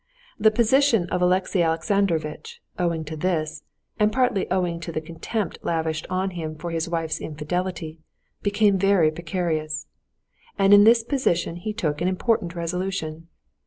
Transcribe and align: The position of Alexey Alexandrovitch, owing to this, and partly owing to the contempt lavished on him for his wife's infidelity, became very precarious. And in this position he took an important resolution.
The 0.39 0.49
position 0.49 1.07
of 1.11 1.21
Alexey 1.21 1.61
Alexandrovitch, 1.61 2.59
owing 2.79 3.05
to 3.05 3.15
this, 3.15 3.61
and 3.99 4.11
partly 4.11 4.49
owing 4.49 4.79
to 4.79 4.91
the 4.91 4.99
contempt 4.99 5.59
lavished 5.61 6.07
on 6.09 6.31
him 6.31 6.55
for 6.55 6.71
his 6.71 6.89
wife's 6.89 7.21
infidelity, 7.21 7.99
became 8.41 8.79
very 8.79 9.11
precarious. 9.11 9.85
And 10.57 10.73
in 10.73 10.85
this 10.85 11.03
position 11.03 11.57
he 11.57 11.71
took 11.71 12.01
an 12.01 12.07
important 12.07 12.55
resolution. 12.55 13.27